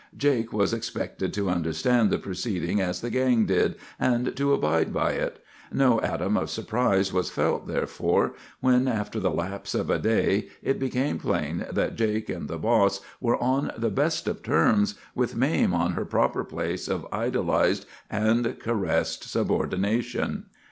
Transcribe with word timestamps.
Jake 0.17 0.51
was 0.51 0.73
expected 0.73 1.31
to 1.35 1.47
understand 1.51 2.09
the 2.09 2.17
proceeding 2.17 2.81
as 2.81 3.01
the 3.01 3.11
gang 3.11 3.45
did, 3.45 3.75
and 3.99 4.35
to 4.35 4.51
abide 4.51 4.91
by 4.91 5.11
it. 5.11 5.43
No 5.71 6.01
atom 6.01 6.37
of 6.37 6.49
surprise 6.49 7.13
was 7.13 7.29
felt, 7.29 7.67
therefore, 7.67 8.33
when, 8.61 8.87
after 8.87 9.19
the 9.19 9.29
lapse 9.29 9.75
of 9.75 9.91
a 9.91 9.99
day, 9.99 10.47
it 10.63 10.79
became 10.79 11.19
plain 11.19 11.67
that 11.71 11.95
Jake 11.97 12.29
and 12.29 12.47
the 12.47 12.57
boss 12.57 13.01
were 13.19 13.37
on 13.37 13.71
the 13.77 13.91
best 13.91 14.27
of 14.27 14.41
terms, 14.41 14.95
with 15.13 15.35
Mame 15.35 15.71
in 15.73 15.91
her 15.91 16.03
proper 16.05 16.43
place 16.43 16.87
of 16.87 17.05
idolized 17.11 17.85
and 18.09 18.57
caressed 18.59 19.29
subordination." 19.29 20.45